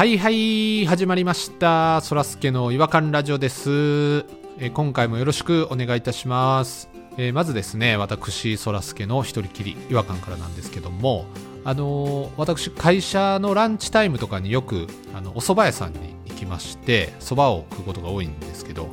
[0.00, 2.00] はいはい始まりました。
[2.00, 4.24] そらすけの違和感ラジオです、
[4.58, 6.88] え今回もよろしくお願いいたします、
[7.18, 11.26] えまずですね私そらすけの一人きり違和感からなんですけども
[11.66, 18.88] あの私会社のランチタイムとかによくあのお蕎麦屋さんに行きまして蕎麦を食うことが多いんですけど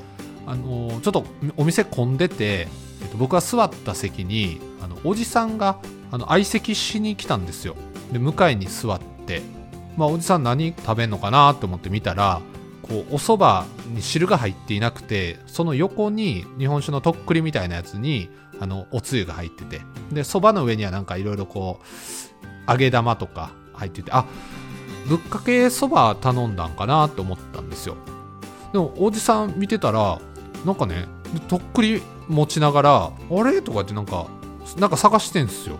[0.45, 1.23] あのちょっと
[1.55, 2.67] お店混んでて、
[3.01, 5.79] えっと、僕が座った席にあのおじさんが
[6.11, 7.77] あの相席しに来たんですよ。
[8.11, 9.41] で向かいに座って
[9.97, 12.39] まあ、おじさん何食べんのかなと思って見たら
[12.83, 18.29] こうお蕎麦に汁が入っていなくてその横に日本酒のとっくりみたいなやつに
[18.59, 21.81] あのおつゆが入っててで蕎麦の上にはなんかいろいろこ
[22.67, 24.25] う揚げ玉とか入っててあ
[25.07, 27.95] ぶっかけ蕎麦頼んだんかなと思ったんですよ。
[28.71, 30.19] でもおじさん見てたら
[30.65, 31.07] なんかね
[31.47, 33.61] とっくり持ちながらあれ？
[33.61, 34.27] とかってなんか
[34.77, 35.77] なんか探してんすよ。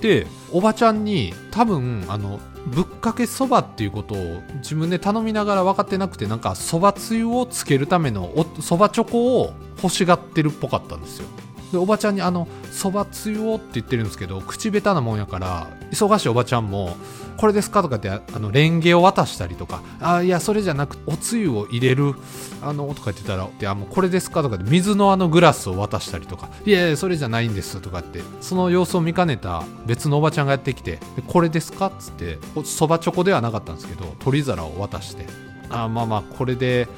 [0.00, 11.28] でおばちゃんに多分あのぶっかけそばっていうことを自分で頼みながら分かってなくてなんかそばつゆをつけるためのそばチョコを欲しがってるっぽかったんですよ。
[11.72, 16.96] でおばちゃんにあのそばつゆをって言ってるんですけど口下手なもんやから忙しいおばちゃんも
[17.36, 22.14] これですかとかってあのレンゲを渡したりとかあいやそれじゃなくおつゆを入れる
[22.62, 35.26] あのとか言ってたらであもうこれですかとかで水のあのグラスを渡したりとかいやいやそれじゃないんですとかってその様子を見かねた別のおばちゃんがやってきてこれですかっつってそばチョコではなかったんですけど取り皿を渡して
[35.70, 36.88] あまあまあこれで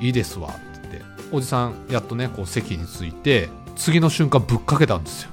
[0.00, 0.66] いいですわって。
[1.32, 5.30] おじさんやっとねこう席に着いて次の瞬間ぶっかけたんですよ。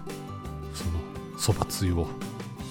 [0.73, 0.91] その
[1.37, 2.07] そばつゆを。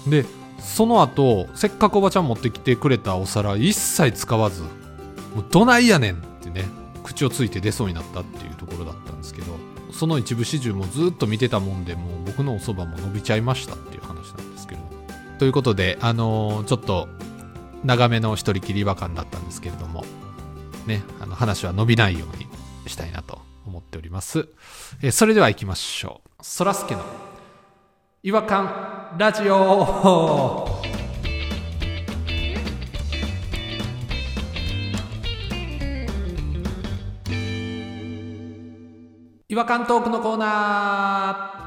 [0.06, 0.25] で
[0.59, 4.69] その後せっかくおばちゃん持ってきてくれたお皿一切使わずも
[5.41, 6.65] うどないやねんってね
[7.03, 9.56] 口をついて出そうになったっていうところだったんですけど
[9.91, 14.81] その一部始終もずっと見てたもんでもう僕のおそばも伸びちゃいましたっていう話なんですけど。
[15.39, 17.09] ということであのーちょっと
[17.84, 20.04] 長めの一人きり違和感だったんですけれども
[20.87, 22.47] ねあの話は伸びないように
[22.87, 23.41] したいなと
[24.12, 24.49] ます、
[25.03, 26.31] えーそれでは行きましょう。
[26.45, 27.03] そらすけの
[28.23, 30.81] 違和感ラジオ。
[39.49, 41.62] 違和感トークのコーナー。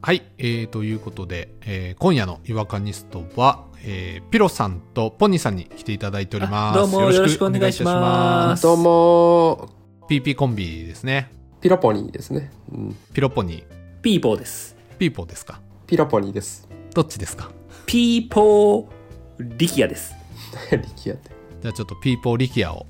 [0.00, 6.78] はい、えー、ということで、えー今夜の違和感ニストは、えーピロさんとポニーさんに来ていただいております。
[6.78, 8.62] あどうもよろしくお願いします。
[8.62, 9.73] どうも、
[10.06, 11.30] ピーピーコンビですね。
[11.62, 12.50] ピロポニーですね。
[12.72, 13.64] うん、ピロポニー。
[14.02, 14.76] ピーポーです。
[14.98, 15.60] ピーポーですか？
[15.86, 16.68] ピロポニーです。
[16.94, 17.50] どっちですか？
[17.86, 20.14] ピーポー力也です。
[20.70, 21.30] 力也って。
[21.62, 22.86] じゃあちょっとピーポーリキアを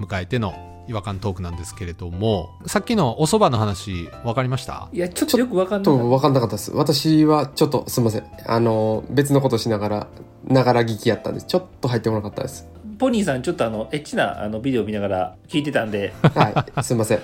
[0.00, 0.54] 迎えての
[0.88, 4.88] 違和感トークなんですけれども、さっきのお蕎麦の話、わかりました？
[4.92, 5.84] いや、ちょっとよくわかんない。
[5.84, 6.72] と、分かんなかったです。
[6.72, 8.24] 私はちょっとすいません。
[8.44, 10.08] あの、別のことしながら、
[10.44, 12.66] ながら聞きやったんで、ちょっと入ってこなかったです。
[12.98, 17.20] ポニーさん、ちょっとあの、エッチなあのビデオ見ながら聞いてたんで、はい、すいません。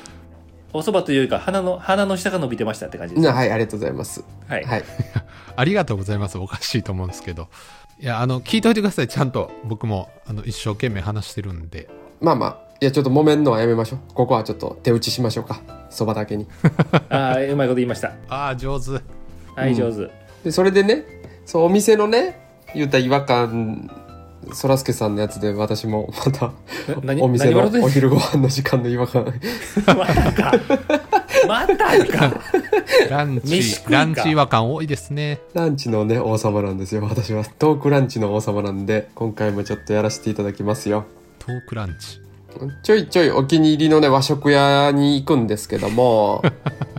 [0.74, 3.26] お蕎麦というよりか、鼻の、鼻の下が伸びてましたって感じです。
[3.26, 4.24] なはい、ありがとうございます。
[4.48, 4.64] はい。
[4.64, 4.84] はい。
[5.54, 6.38] ありがとうございます。
[6.38, 7.48] おかしいと思うんですけど。
[8.00, 9.08] いや、あの、聞いといてください。
[9.08, 11.88] ちゃんと僕も、あの、一生懸命話してるんで。
[12.20, 13.98] まあまあ、いや、ちょっと揉めんのはやめましょう。
[14.14, 15.60] ここはちょっと手打ちしましょうか。
[15.90, 16.46] そばだけに。
[17.10, 18.12] ああ、うまいこと言いました。
[18.28, 18.92] ああ、上手。
[19.54, 20.10] はい、うん上手。
[20.42, 21.04] で、それでね、
[21.44, 22.40] そう、お店のね、
[22.74, 23.90] 言った違和感、
[24.52, 26.52] そらすけさんのやつで私もまた、
[27.20, 29.24] お店のお昼ご飯の時間の違和感。
[29.86, 30.52] またか。
[31.46, 32.40] またか。
[33.08, 35.40] ランチランチ違和感多いですね。
[35.54, 37.02] ランチのね、王様なんですよ。
[37.02, 37.44] 私は。
[37.44, 41.04] トークランチの王様なんで、今回もちょっとやらせていただきますよ。
[41.38, 42.20] トークランチ。
[42.82, 46.42] ちょいちょいお気に入りのね、和食屋に行くんですけども、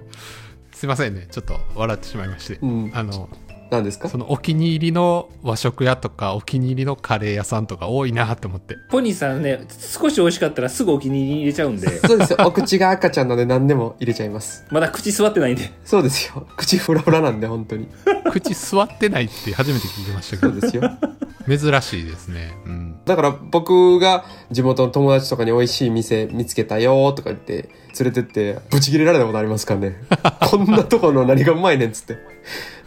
[0.73, 1.27] すいませんね。
[1.31, 2.59] ちょっと笑ってしまいまして。
[2.61, 3.29] うん、あの、
[3.73, 4.07] 何ですか？
[4.09, 8.77] そのお気に入りの和食屋とか、お気に入りのカレー屋さんとか多いなと思って。
[8.89, 12.37] ポニーさんね、少し美味しかったらすぐお気に入りに入れちゃうんで、 そうですよ。
[12.45, 14.65] お口が赤ちゃんので何でも入れちゃいます。
[14.71, 15.71] まだ口座ってないんで。
[15.83, 16.47] そうですよ。
[16.55, 17.87] 口フラフラなんで、本当に。
[18.31, 20.83] 口座ってないって初めて聞きましたけど、そうですよ。
[21.45, 22.53] 珍しいですね。
[22.65, 22.95] うん。
[23.05, 29.97] だから僕が地元の友達とかに美味しい店見つけたよとか言って連れてってブチ切れられたことありますからね。
[30.49, 32.17] こんなとこの何がうまいねんっつって。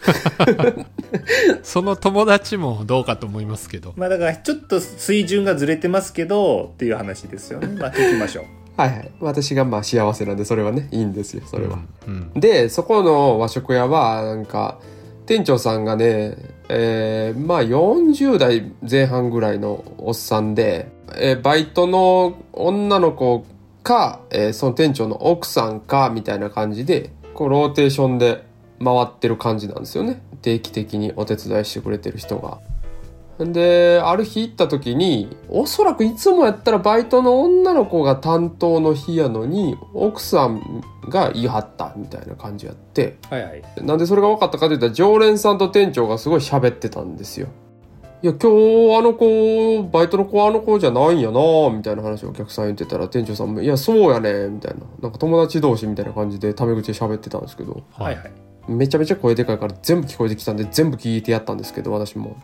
[1.62, 3.92] その友達もどうかと思いますけど。
[3.96, 7.68] まあだから、ちょっと水準がずれてますけど、っていう話ですよね。
[7.80, 8.44] まあ聞きましょう。
[8.76, 9.10] はいはい。
[9.20, 11.78] 私がまあ幸せなんでそれはね、いいんですよ、それは。
[12.06, 12.30] うん。
[12.34, 12.40] うん。
[12.40, 14.78] で、そこの和食屋は、なんか、
[15.24, 16.36] 店長さんがね、
[16.68, 23.44] えーまあ40代前半ぐらいのおっさんで、えーバイトの女の子
[23.82, 28.45] か、えーその店長の奥さんか、みたいな感じで、こう、ローテーションで
[28.82, 30.22] 回ってる感じなんですよね。
[30.42, 32.58] 定期的にお手伝いしてくれてる人が。
[33.38, 47.48] で、ある日行った時に、おそらくいつもやったらバイトの女の子が担当の日やのに、奥さんが言い張ったみたいな感じやって、はいはいなんでそれが分かったかというと、常連さんと店長がすごい喋ってたんですよ。
[48.22, 51.40] いや、今日あの子、バイトの子あの子じゃないんやな
[51.70, 54.80] みたいな話をお客さん言ってたら、店長さんも、いや、そうやねみたいな。
[55.02, 62.36] なんか友達同士みたいな感じでタメ口で喋ってたんですけど、はいはいめちゃめちゃ声でかいから全部聞こえてきたんで全部聞いてやったんですけど私も。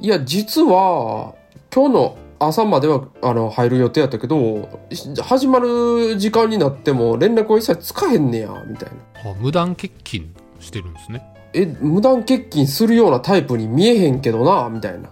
[0.00, 1.34] いや実は
[1.74, 8.90] 今日の朝まではあの入る予定やったけどし始まる時間になっても連絡は一切つかへんねやみたい
[9.24, 9.30] な。
[9.30, 10.28] あ無断欠勤
[10.60, 11.22] してるんですね。
[11.52, 15.10] え無断欠勤するようなタイプに見えへんけどなみたいな。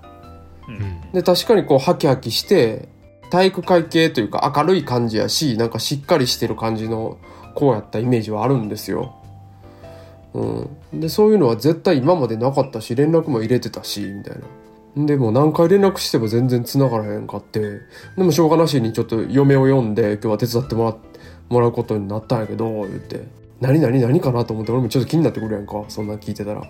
[0.69, 1.13] うん。
[1.13, 2.89] で確かにこうハキハキして
[3.31, 7.19] 体育会系というか明るい感じやしなんかしっかりしてる感じの
[7.55, 9.17] 子やったイメージはあるんですよ。
[10.37, 15.07] うん、でそういうのは絶対今までなかったし連絡も入れてたしみたいな。
[15.07, 17.61] でも何回連絡しても全然繋がらへんかって
[18.17, 20.97] でもしょうがなしにちょっと嫁を呼んで今日は手伝ってもら
[21.51, 23.25] もらうことになったんやけど言って
[23.61, 26.63] 「何何何かな?」と思って俺もちょっと気になってくるやんかそんな聞いてたら。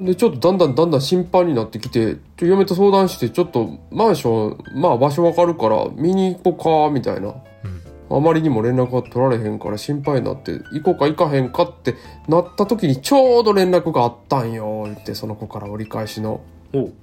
[0.00, 7.34] でちょっとだんだんだんだん心配になってきてちょ嫁と相談してちょっとマンションまあ場所わかるから見に行こうかみたいな
[8.10, 11.94] あまりにも連絡が取られへんから心配になって行こうか行かへんかって
[12.26, 16.40] なった時にちょうど連絡があったんよ言ってその子から折り返しの。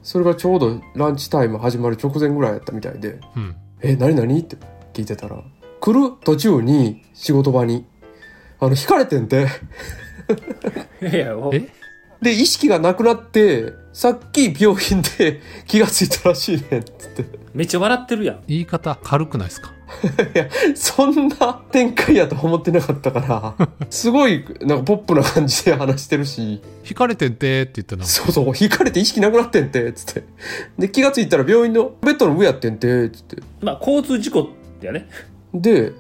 [0.04, 4.58] それがちょうどランチタイム始まる直前ぐらいやったみたいでうん「え何何?」って
[4.94, 5.42] 聞いてたら
[5.80, 7.86] 来る途中に仕事場に
[8.60, 9.48] あの引かれてんて。
[11.02, 11.68] いやいやおえ？
[12.26, 17.26] で意識がなくなってさっき病院で 気がついたらしいねんっつって。
[17.54, 18.40] めっちゃ笑ってるやん。
[18.48, 19.72] 言い方軽くないですか？
[20.34, 30.24] いや、そんな展開やと思ってなかったから、 すごい、なんかポップな感じで話してるし、引かれてんてって言ったらそうそう、引かれて意識なくなってんて、つって。
[30.78, 33.38] で、気がついたら病院のベッドの上やってんて、つって。
[33.62, 34.50] まあ交通事故
[34.82, 35.08] やね。
[35.54, 35.94] で、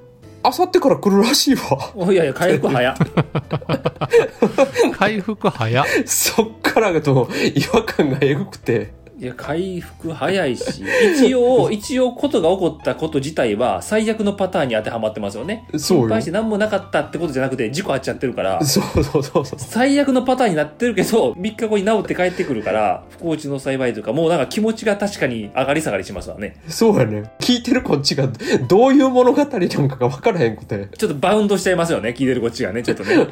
[0.48, 1.92] あさってから来るらしいわ。
[1.96, 2.98] おいやいや回復早っ
[4.94, 8.94] 回復早っ そっからがと違和感がえぐくて。
[9.18, 10.84] いや回復早いし
[11.16, 19.60] 一応 一応ことが起こったこと自体は最悪のパターンに当てはまってますよねそうよ心配して何もなかったってことじゃなくて事故あっちゃってるからそうそうそうそう。
[19.60, 27.24] 最悪のパターンになってるけど3日後に治って帰ってくるから不幸中の幸いというかもうなんか気持ちが確かに上がり下がりしますわねそうやね。
[27.40, 28.28] 聞いてるこっちが
[28.68, 30.90] どういう物語なんかが分からへんくて。
[30.98, 33.16] ちょっとバウンドしちゃいますよね聞いてるこっちがねちょっとね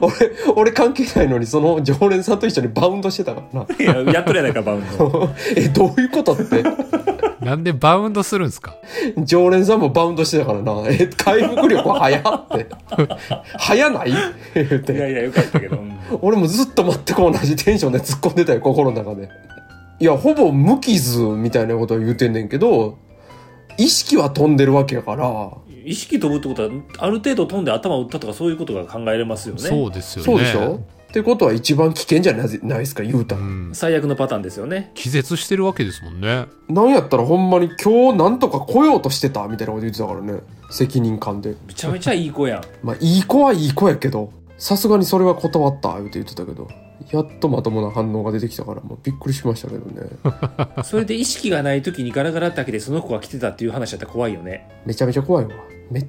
[0.00, 0.14] 俺、
[0.54, 3.66] 俺関係ないのにその常連さんと一緒にバウンドしてたからな。
[3.78, 5.01] いややっとるやないかバウンド
[5.56, 6.62] え、どういうことって？
[7.44, 8.76] なんでバウンドするんですか？
[9.24, 10.72] 常連さんもバウンドしてたからな。
[10.88, 12.66] え、回復力早って。
[13.58, 14.12] 早ない？
[14.54, 14.92] 言ういやて。
[14.92, 19.28] いやよかったけど、うん俺もずっと全く同じテンションで突っ込んでたよ、心の中で。
[19.98, 22.98] いや、ほぼ無傷みたいなことを言うてんねんけど、
[23.78, 25.50] 意識は飛んでるわけやから、
[25.86, 26.68] 意識飛ぶってことは
[26.98, 30.80] ある程度飛んで頭を打ったとかそういうことが考えられますよねそうですよねそうでしょ？
[31.12, 33.42] ってことは一番危険じゃないないですか、言うたら。
[33.42, 40.40] うん最悪のパターンですよね気絶してるわけですもんねなんやったらほんまに今日なんとか来ようとしてたみたいなこと言ってたからね。
[40.70, 41.54] 責任感で。
[41.66, 46.66] めちゃめちゃいい子やんまあ、いい子はいい子やけど、さすがにそれは断った、言うて言ってたけど、
[47.10, 50.08] やっとまともな反応が出てきたから、もうびっくりしましたけどね。
[50.82, 55.50] それで意識がない時にガラガラって開けてその子が来てたっていう話だったら怖いよねめちゃめちゃ怖いわ。
[55.90, 56.06] めっ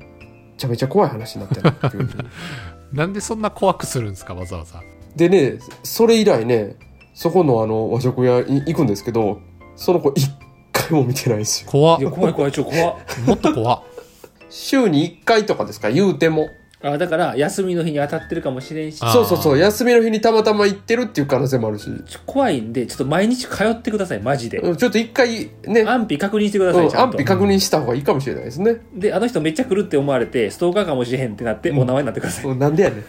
[0.58, 2.08] ちゃめちゃ怖い話になってる
[2.94, 4.82] なんでそんな怖くするんですかわざわざ
[5.16, 6.76] でね、それ以来ね、
[7.14, 9.40] そこのあの和食屋に行くんですけど、
[9.76, 10.30] その子一
[10.72, 11.72] 回も見てないんですよ。
[11.72, 13.84] 怖っいや怖い怖いちょ怖っもっと怖っ
[14.50, 16.48] 週に一回とかですか、言うても。
[16.84, 21.90] あだから休みの日に当たってるかもしれんしそうそうそう、休みの日にたまたま行ってるっていう可能性もあるし。
[22.06, 28.82] ちょ怖いんでちょっと毎日通ってくださいマジでうんちょっと一回ね、安否確認してくださうんいちゃんと安否確認した方がいいかもしれないですね。
[28.94, 33.04] であの人めっちゃ来るって思われてストーカーかもしれへんってなって、お名前になってくださいうんなんでやねん。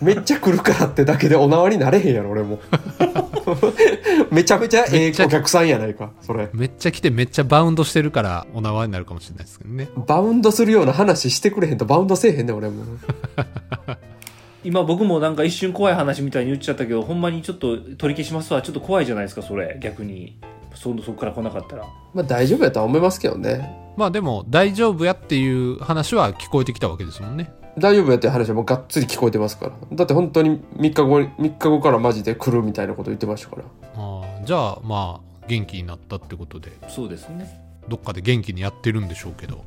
[0.00, 2.60] めっちゃ来るからってだけでお縄になれへんやろ、俺も。
[4.30, 6.48] めちゃめちゃええお客さんやないか、それ。
[6.54, 12.84] めっちゃ来てめっちゃバウンドしてるからお縄になるかもしれないですけどねバウンドするような話してくれへんとバウンドせえへんねん、俺も。
[14.64, 20.38] 今僕もなんか一瞬怖い話みたいに言っちゃったけどほんまにちょっと取り消しますわちょっと怖いじゃないですかそれ逆に
[20.74, 21.84] そそこから来なかったら
[22.14, 23.70] まあ大丈夫やとは思いますけどね。
[23.98, 29.72] まあでも大丈夫やっていう話は聞こえてきたわけですもんね大丈夫やっていう話はもうがっつり聞こえてますから。
[29.92, 33.62] だって本当に3日後に、3日後からマジで来るみたいなこと言ってましたから。
[33.96, 39.64] あーじゃあまあ元気になったってことでそうですねどっかで元気にやってるんでしょうけど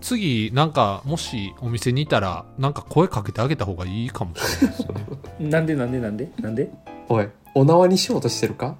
[0.00, 5.06] 次なんかもしお店にいたらなんか声かけてあげた方がいいかもしれないですよね。
[5.50, 6.70] なんでなんでなんでなんで？
[7.08, 8.76] おい、お縄にしようとしてるか？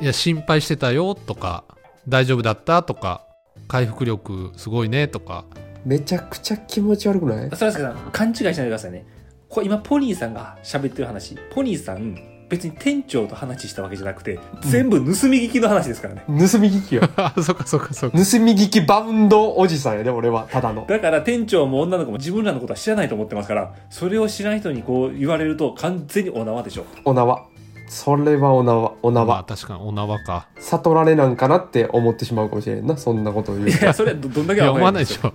[0.00, 1.64] いや心配してたよとか
[2.08, 3.24] 大丈夫だったとか
[3.66, 5.44] 回復力すごいねとか。
[5.84, 7.50] めちゃくちゃ気持ち悪くない？
[7.56, 9.06] そらすけさん勘違いしないでくださいね。
[9.48, 11.36] これ今ポニーさんが喋ってる話。
[11.54, 12.14] ポニーさん
[12.48, 17.02] 別に店長と話したわけじゃなくて全部盗み聞きの話ですからね、盗み聞きよ。
[17.16, 18.16] あそっかそっかそっか。
[18.16, 20.86] 盗み聞きバウンドおじさんやで俺はただの。
[20.86, 26.84] だから店長も女の子も自分らのことは知らないと思ってますからそれを知らん人にこう言われると完全にお縄でしょ。
[27.04, 27.44] お縄。
[27.88, 28.92] それはお縄。
[29.02, 30.48] おまあ縄確かにお縄か。
[30.58, 32.96] 悟られなんかなって思ってしまうかもしれんな。
[32.96, 35.32] そんなことを言ういやそれはどどんだけ思わないですしょ。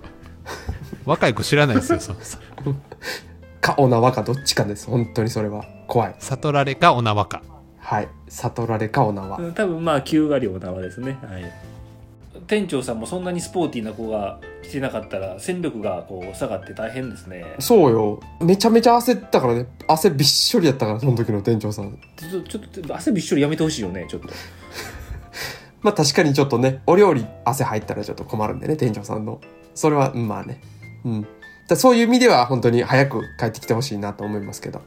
[1.04, 2.18] 若い子知らないですよその
[3.64, 4.90] かお縄かどっちかです。
[4.90, 5.64] 本当にそれは。
[5.88, 6.14] 怖い。
[6.18, 7.42] 悟られかお縄か。
[7.78, 8.08] はい。
[8.28, 11.16] 悟られかお縄うん多分まあ9割お縄ですね。
[11.22, 11.50] はい。
[12.46, 17.42] 店長さんもそんなにスポーティーな子が来てなかったら戦力がこう下がって大変ですね。
[17.58, 18.20] そうよ。
[18.42, 19.66] めちゃめちゃ焦ったからね。
[19.88, 21.98] 汗びっしょりやったからその時の店長さん。
[22.18, 24.28] ちょちょっと汗びっしょりやめてほしいよねちょっと。
[25.80, 29.40] まあ確かにちょっとねお料理汗入ったらちょっと困るんでね店長さんの。
[29.74, 30.60] それはうんまあね。
[31.06, 31.26] うん
[31.68, 34.82] だそういう意味では本当に早く帰ってきてほしいなと思いますけど。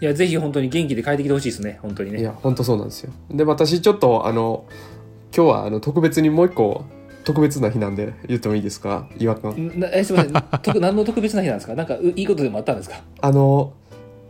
[0.00, 1.78] いやぜひ本当に元気で帰ってきてほしいですね。
[1.80, 2.20] 本当にね。
[2.20, 3.12] いや本当そうなんですよ。
[3.30, 4.64] で私ちょっとあの
[5.34, 6.84] 今日はあの特別にもう一個
[7.24, 9.06] 特別な日なんで言ってもいいですか？
[9.18, 9.72] 岩君。
[9.78, 10.60] なえすみません。
[10.62, 11.74] 特何の特別な日なんですか？
[11.74, 12.96] なんかういいことでもあったんですか？
[13.20, 13.72] あの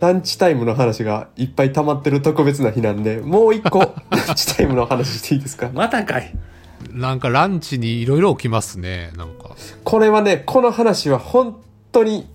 [0.00, 3.78] ランチタイムの話がいっぱい溜まってる特別な日なんでもう一個
[4.10, 5.70] ランチタイムの話していいですか？
[5.72, 6.34] またかい。
[6.90, 9.56] なんかランチにいろいろ起きますねなんか。
[9.84, 11.56] これはねこの話は本
[11.92, 12.26] 当に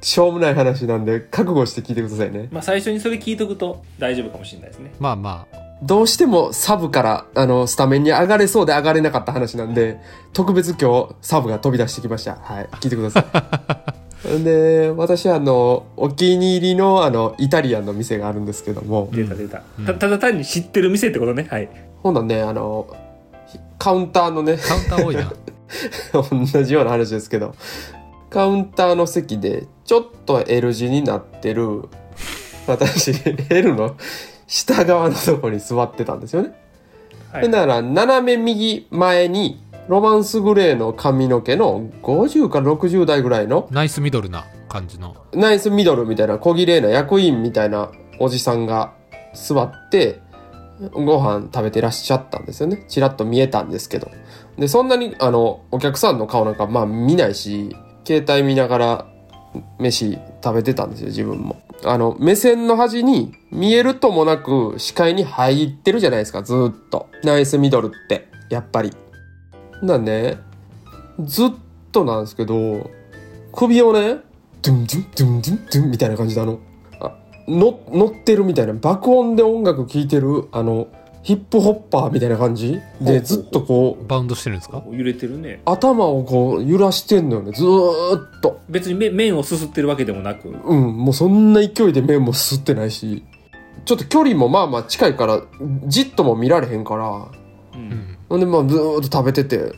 [0.00, 2.48] しょうもない話なんで覚悟して聞いてくださいね。
[2.52, 4.92] まあ最初にそれ聞いとくと大丈夫かもしれないですね。
[4.98, 5.64] まあまあ。
[5.82, 9.98] どうしてもサブからあのスタメンに上がれそうで上がれなかった話なんで
[10.32, 12.36] 特別今日サブが飛び出してきました。
[12.36, 12.68] はい。
[12.80, 14.44] 聞いてください。
[14.44, 19.08] で私あのお気に入りのあのイタリアンの店があるんですけども。
[19.12, 19.86] 出た出た、うん。
[19.86, 21.46] たただ単に知ってる店ってことね。
[21.50, 21.68] はい。
[22.02, 22.86] ほんなんねあの
[23.78, 24.56] カウンターのね。
[24.56, 25.32] カウンター多いな。
[26.52, 27.54] 同じような話ですけど
[28.34, 31.88] カウンターの席でちょっと L 字になってる
[32.66, 33.12] 私
[33.48, 33.96] L の
[34.48, 36.52] 下側のとこに座ってたんですよね。
[37.30, 48.94] はいでだから斜め右前にロマンスグレーの髪の毛の50から60代ぐらいのナイスミドルな感じのナイスミドルみたいな小綺麗な役員みたいなおじさんが
[49.32, 50.20] 座って
[50.92, 52.84] ご飯食べてらっしゃったんですよね。
[52.88, 54.10] ちらっと見えたんですけど。
[54.58, 57.76] で、そんなにあの、お客さんの顔なんかまあ見ないし、
[58.06, 59.06] 携帯見ながら
[59.78, 61.62] 飯食べてたんですよ、自分も。
[61.84, 67.08] あの、目線の端に見えるともなく視界に入ってるじゃないですか、ずっと。
[67.22, 68.92] ナイスミドルって、やっぱり。
[69.82, 70.38] なんね、
[71.20, 71.50] ずっ
[71.92, 72.90] となんですけど、
[73.52, 74.20] 首をね、
[74.62, 76.58] ドゥンドゥンドゥンドゥンドゥンみたいな感じであの、
[77.00, 77.12] あ
[77.46, 80.88] の乗ってるみたいな、爆音で音楽聴いてる、あの、
[81.24, 82.80] ヒップホッパーみたいな感じ？
[83.00, 84.84] で、ずっとこう、バウンドしてるんですか？
[84.90, 85.62] 揺れてるね。
[85.64, 88.60] 頭をこう揺らしてんのよね、ずーっと。
[88.68, 90.50] 別に麺麺をすすってるわけでもなく。
[90.50, 93.24] うん、もうそんな勢いで麺も吸ってないし、
[93.86, 95.42] ちょっと距離もまあまあ近いから、
[95.86, 97.28] じっとも見られへんから、う
[97.74, 98.18] うんん。
[98.28, 99.72] ほんでまあずーっと食べてて、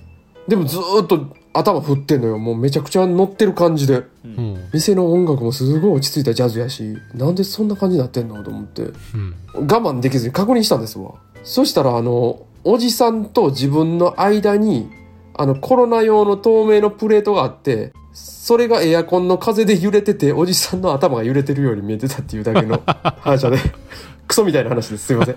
[0.48, 2.38] でもずーっと頭振ってんのよ。
[2.38, 4.04] もうめちゃくちゃ乗ってる感じで。
[4.24, 11.14] うん店の音楽もすごい落ち着いたジャズやし、なんでそんな感じになってんのと思って、うん我慢できずに確認したんですわ。
[11.44, 14.90] そしたらあの、おじさんと自分の間に、
[15.34, 23.58] あのコロナ用の透明のプレートがあって、それがエアコンの風で揺れてて、おじさんの頭が揺れてるように見えてたっていうだけの話で、
[24.26, 25.06] クソみたいな話です。
[25.06, 25.34] すいません。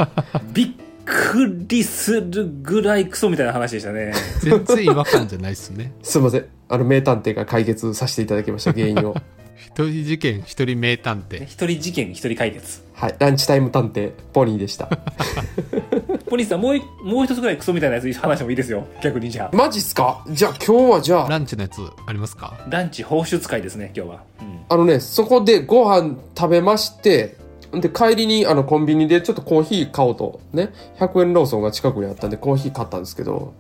[0.53, 0.69] び っ
[1.10, 4.13] くりするぐらいクソみたいな話でしたね。
[4.44, 5.92] 全然違和感じゃないですね。
[6.04, 6.46] すいません。
[6.70, 9.16] あの、名探偵が解決させていただきました、原因を。
[9.60, 11.44] 一人事件一人名探偵。
[11.44, 12.82] 一人事件一人解決。
[12.94, 13.16] はい。
[13.20, 14.88] ランチタイム探偵、ポニーでした。
[16.30, 18.86] ポニーさんもういもう一つぐらいクソみたいなやつ話してもいいですよ。
[19.01, 19.56] 逆にじゃあ。
[19.56, 20.24] マジっすか？
[20.30, 22.58] じゃあ今日はじゃあ、ランチのやつありますか？
[22.70, 24.60] ランチ放出会ですね今日は、うん。
[24.70, 27.36] あのね、そこでご飯食べまして、
[27.73, 33.53] で、帰りにあのコンビニでちょっとコーヒー買おうと、ね、100円ローソンが近くにあったんでコーヒー買ったんですけど、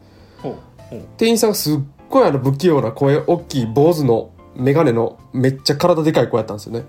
[1.17, 6.85] 店員さんがすっごいあの不器用な声、大きい坊主のメガネのめっちゃ体でかい子やったんですよね。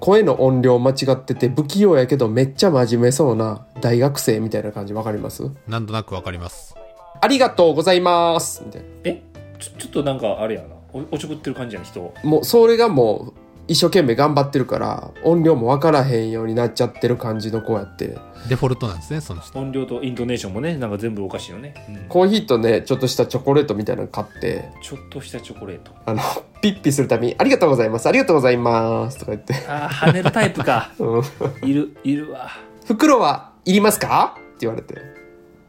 [0.00, 5.50] 声の音量間違ってて不器用やけどめっちゃ真面目そうな大学生みたいな感じわかります？
[5.66, 6.74] なんとなくわかります。
[7.20, 8.62] ありがとうございます。
[8.66, 8.88] みたいな。
[9.04, 9.22] え
[9.58, 10.68] ちょちょっとなんかあれやな。
[10.92, 12.12] おおちょくってる感じやな人。
[12.24, 13.32] もうそれがもう
[13.68, 18.16] 一生懸命頑張ってるから音量もわからへんようになっちゃってる感じの子やって
[18.48, 26.22] デフォルトなんですねその人音量とイントネーションもねなんか全部おかしいよね、うんコーヒーとねちょっとしたチョコレートみたいなの買ってちょっとしたチョコレートあの
[26.60, 31.22] ピッピするたびに「ありがとうございますありがとうございます」とか言ってああ跳ねるタイプか「うん
[31.68, 32.50] いるいるわ
[32.86, 34.94] 袋はいりますか?」言われて。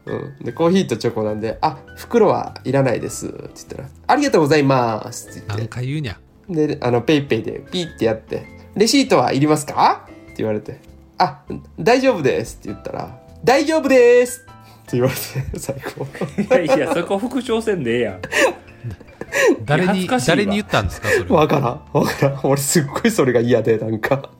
[0.06, 0.44] うん。
[0.44, 3.26] で、コーヒーとチョコなんで、あ、袋はいらないです。
[3.26, 5.28] って言ったら、ありがとうございます。
[5.28, 5.68] って言何って。
[5.68, 6.18] 回言うにゃ。
[6.48, 10.06] で、あの、ペイペイでピッてやって、レシートはいりますか？
[10.06, 10.80] って言われて、
[11.18, 11.42] あ、
[11.78, 15.20] 大丈夫ですって言ったら、大丈夫ですって言われて、
[15.58, 16.06] 最後。
[16.64, 18.20] いやいやそこ復唱せんでええやん
[19.64, 21.40] 誰に誰に言ったんですかそれは？
[21.40, 21.64] わからん。
[21.92, 22.40] わからん。
[22.44, 24.30] 俺すっごいそれが嫌で、なんか。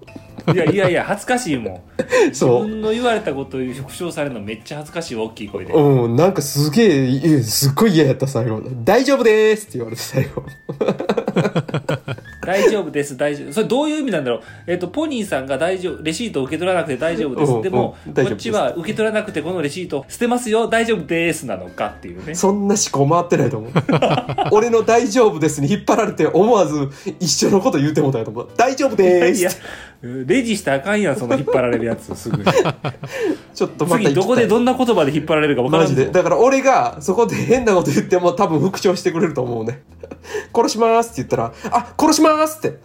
[0.52, 1.82] いやいやいや恥ずかしいもん
[2.26, 2.68] 自そう。
[2.68, 8.62] 分の言われたことを復唱されるのめっちゃ恥ずかしいわ大きい声でうん、なんかすげえ、すっごい嫌やった、最後。
[8.84, 10.44] 大丈夫ですって言われて、最後。
[12.48, 23.72] 大丈夫です大丈夫それどういう意味なんだろうえっ、とポニーさんが大丈夫レシートを受け取らなくて大丈夫です、うんでも、うん大丈夫ですこっちは受け取らなくてこのレシート捨てますよ大丈夫ですなのかっていうねそんな思考回ってないと思う。
[24.52, 26.88] 俺の大丈夫ですに引っ張られて思わず
[27.20, 28.48] 一緒のこと言うてもたやと思う。
[28.56, 29.60] 大丈夫でいやーす。
[30.00, 32.44] レジしたらあかんやんその引っ張られるやつすぐに
[33.52, 36.12] ちょっとまた次どこでどんんな言葉で引っ張られるか分からんぞマジで。
[36.12, 39.82] だから俺がそこで変なこと言っても多分復唱してくれると思うね。
[40.54, 42.78] 殺しますって言ったら、あ、殺しますって。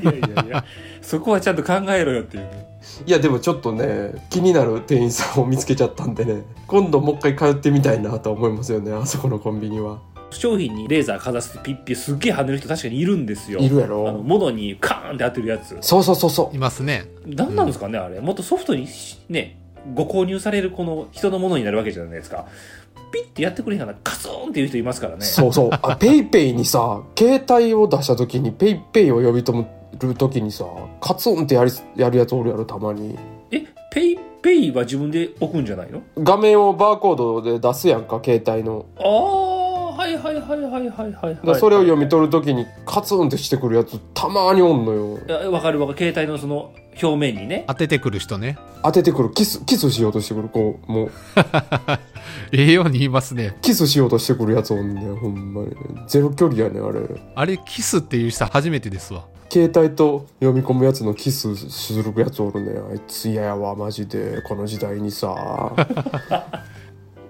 [0.00, 0.64] いやいやいや
[1.02, 2.66] そこはちゃんと考えろよっていうね
[3.06, 9.98] いやでもちょっとね、気になる店員さんを見つけちゃったんでね、今度もう一回通ってみたいなと思いますよね、あそこのコンビニは。
[10.30, 13.60] 商品にレーザーかざすとピッピすっげえ跳ねる人確かにいるんですよ。
[13.60, 15.76] いるやあのろ物にカーンって当てるやつ。
[15.80, 17.06] そうそうそうそいますね。
[17.26, 18.20] 何なんですかねあれ。
[18.20, 19.58] もっとソフトにしね
[19.94, 22.46] ご購入されるこの人のものになるわけじゃないですか。
[23.12, 25.18] ピッてやってくれへんかなカツンっていう人いますからね。
[25.18, 25.22] う。
[25.22, 25.70] そうそう。
[25.70, 29.64] あ、 PayPay にさ、携帯を出した時に PayPay を読み取
[30.00, 30.64] る時にさ、
[31.00, 33.16] カツンってやり、やるやつおるやろ、たまに。
[33.52, 36.02] え PayPay は自分で置くんじゃないの？
[36.18, 38.86] 画面をバーコードで出すやんか、携帯の。
[38.98, 39.55] ああ
[39.96, 45.18] はいはいはいはいはいはいではいそれを読み取る時にカツンってしてくるやつたまにおんのよ。
[45.26, 49.32] いやわかるわかる携帯のその表面にね当ててくる人ね当ててくる。
[49.32, 50.48] キス、キスしようとしてくる。
[50.48, 51.10] こう、もう、
[52.52, 55.70] ええように言いますねキスしようとしてくるやつおんねん、ほんまに。
[56.06, 57.00] ゼロ距離やねん、あれ。
[57.34, 65.72] あれキスっていう人初めてですわ携帯と読み込むやつのキスするやつおるねあいつ嫌やわマジでこの時代にさ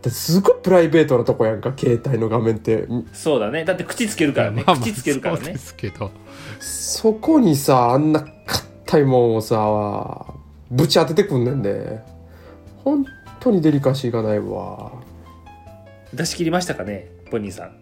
[0.06, 2.86] ですごいプライベートなとこやんか携帯の画面って。
[3.12, 3.64] そうだね。
[3.64, 5.52] だって口つけるからね、まあまあ口つけるからね。
[5.52, 6.12] ですけど。
[6.60, 8.24] そこにさあんな
[8.84, 10.34] 硬いもんをさ
[10.70, 12.00] ぶち当ててくんねんで。
[12.84, 13.04] 本
[13.40, 14.92] 当にデリカシーがないわ。
[16.14, 17.76] 出し切りましたかねポニーさん。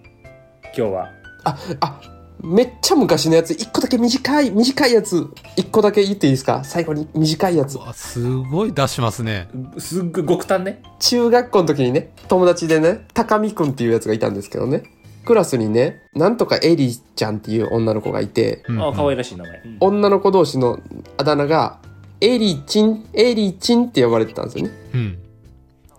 [0.76, 1.10] 今日は。
[1.44, 6.62] ああめっちゃ昔のやつ一個だけ短い短いやつ一個だけ言っていいですか？
[6.64, 7.78] 最後に短いやつ。
[7.94, 9.48] すごい出しますね。
[9.78, 10.82] すっごい極端ね。
[10.98, 14.82] 中学校の時にね、友達でね、高見くんっていうやつがいたんですけどね、
[15.24, 19.76] クラスにね、なんとかエリちゃんっていう女の子がいて、うんああ可愛らしい名前、うん。
[19.80, 20.80] 女の子同士の
[21.16, 21.78] あだ名が、
[22.20, 24.70] エリチン、エリチンって呼ばれてたんですよね。
[24.92, 25.18] うん。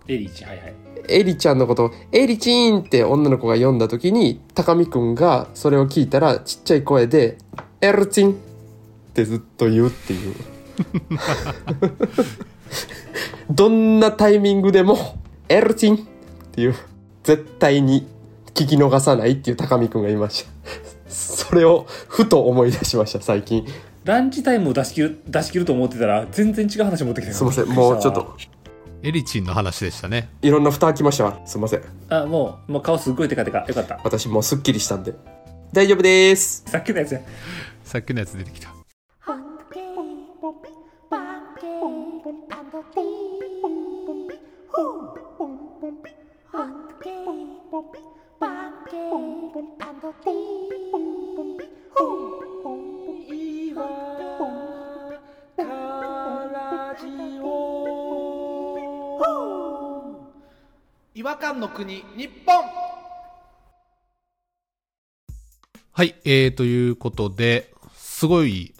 [0.07, 0.73] エリーチはいはい
[1.09, 7.37] エリちゃんのことを、エリチンって女の子が読んだ時に、高見くんがそれを聞いたら、ちっちゃい声で、
[7.81, 8.35] エルチンっ
[9.13, 10.35] てずっと言うっていう。
[13.49, 14.97] どんなタイミングでも、
[15.49, 15.99] エルチンっ
[16.51, 16.75] ていう、
[17.23, 18.07] 絶対に
[18.53, 20.51] 聞き逃さないっていう高見くんがいました。
[21.09, 23.65] それをふと思い出しました、最近。
[24.05, 28.37] ランチタイムを出し切る出し切ると思ってたら全然違う話持ってきてすいません、もうちょっと、
[29.05, 31.39] エリチンの話でしたねいろんな蓋開きましたわ。
[31.45, 31.83] すいません。
[32.09, 35.13] あもうもう顔すっごいテカテカよかった私もうすっきりしたんで。
[35.71, 36.63] 大丈夫です。
[36.65, 37.21] さっきのやつや
[37.83, 38.69] さっきのやつ出てきた
[39.23, 39.85] Hunky,
[61.13, 62.55] 違和感の国日本。
[65.93, 68.73] はいえー、ということですごい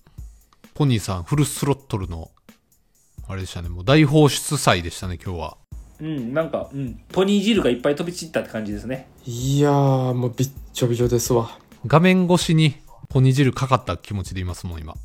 [0.73, 2.29] ポニーさんフルスロットルの
[3.27, 3.69] あれでしたね。
[3.69, 5.57] もう大放出祭でしたね今日は。
[6.01, 9.07] うんなんか、うん、ポニー汁がいっぱい飛び散ったって感じですね。
[9.25, 11.57] いやー、もうびっちょびちょですわ。
[11.87, 12.75] 画面越しに
[13.07, 14.95] ポニー汁かかった気持ちでいますもん今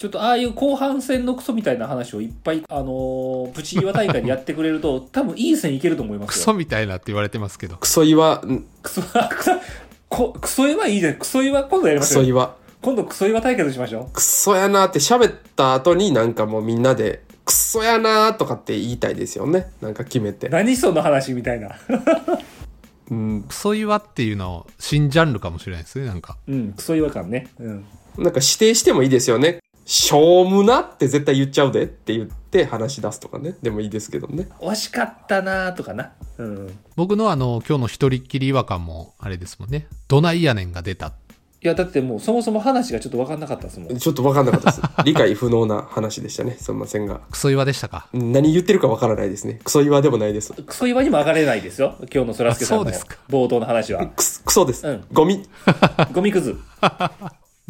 [0.00, 6.44] ちょっとああいう後半戦のクソみたいな話をいっぱい、あのープチ岩大会でやってくれると多分いい線いけると思いまクすよ。
[6.44, 7.76] ソみたいなって言われてますけど。
[7.76, 9.50] クソ岩、んクソクソ
[10.08, 10.86] こクソ岩。
[10.86, 12.56] いいじゃんクソ岩今度やりまクしょうよソ岩。
[12.80, 14.14] 今度クソ岩対決しましょう。
[14.14, 19.70] クソやなって喋った後になんかもうみんなで、クソやなとかって言いたいですよね。
[19.82, 20.48] なんか決めて。
[20.48, 21.76] 何その話みたいな。
[23.10, 23.42] うん。
[23.42, 26.38] クソ岩っていうの新ジャンルかもしれないですねなんか。
[26.48, 26.72] うん。
[26.72, 27.48] クソ岩感ね。
[27.58, 27.84] うん。
[28.16, 29.60] なんか指定してもいいですよね。
[29.92, 33.56] しょうむなって絶対言っちゃうでって言って話し出すとかね。
[33.60, 34.46] でもいいですけどね。
[34.60, 36.12] 惜しかったなとかな。
[36.38, 36.78] うん。
[36.94, 39.88] 僕のあの、今日の一人っきり違和感も、あれですもんね。
[40.06, 41.08] どないやねんが出た。
[41.08, 43.98] いや、だってもうそもそも話がちょっと分かんなかったですもん。
[43.98, 44.82] ちょっとわかんなかったです。
[45.04, 46.56] 理解不能な話でしたね。
[46.60, 47.22] すみませんが。
[47.28, 48.06] クソ岩でしたか？
[48.12, 49.60] 何言ってるかわからないですね。
[49.64, 50.52] クソ岩でもないです。
[50.52, 51.96] クソ岩にも上がれないですよ。
[52.14, 54.06] 今日のそらすけさんのあそうですか冒頭の話は。
[54.06, 54.86] クソクソです。
[54.86, 55.44] うんゴミ。
[56.12, 56.56] ゴミくず。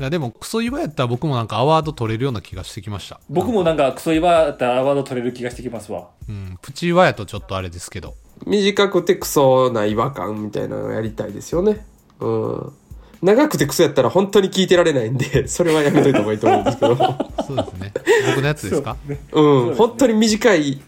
[0.00, 3.20] いやでも、クソ岩やったら僕もなんかアワード取れるような気がしてきました。
[3.28, 6.08] 僕もなんかクソ岩だったらアワード取れる気がしてきますわ。
[6.26, 8.14] うん、プチ岩やとちょっとあれですけど。
[8.46, 11.84] 短くてクソな違和感みたいなのをやりたいですよね。
[12.18, 12.72] うん。
[13.20, 16.96] 長くてクソやったら本当に聞いてられないんで、 それはやめといた方がいいと思うんですけど。
[16.96, 17.92] そうですね。
[18.28, 18.96] 僕のやつですか？
[19.32, 19.74] うん。
[19.74, 20.80] 本当に短い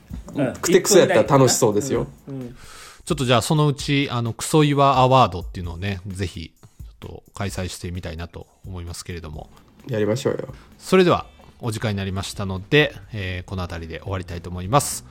[0.62, 2.06] くてクソやったら楽しそうですよ。
[2.28, 2.56] うん。
[3.04, 6.52] ちょっとじゃあそのうち、あの、クソ岩アワードっていうのをね、ぜひ、
[7.02, 9.50] と開催してみたいなと思いますけれども。
[9.88, 10.54] やりましょうよ。
[10.78, 11.26] それでは、
[11.60, 15.04] お時間になりましたので、えーこの辺りで終わりたいと思います。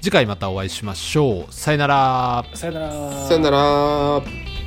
[0.00, 1.52] 次回またお会いしましょう。
[1.52, 2.44] さよなら。
[2.54, 2.90] さよなら。
[3.28, 4.61] さよなら。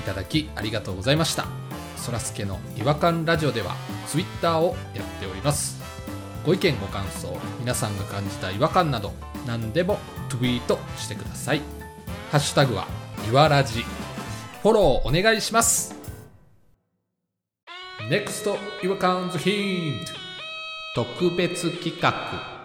[0.00, 1.46] いただきありがとうございました。
[1.96, 3.76] そらすけの違和感ラジオでは
[4.08, 5.78] ツイッターをやっております。
[6.44, 9.12] ご意見ご感想皆さんが感じた違和感など
[9.46, 9.98] 何でも
[10.30, 11.60] ツイートしてください。
[12.32, 12.86] ハッシュタグは
[13.28, 13.84] いわらじ
[14.62, 15.94] フォローお願いします。
[18.08, 20.04] NEXT 違和感ズヒン
[20.94, 21.04] ト。
[21.04, 22.59] 特別企画。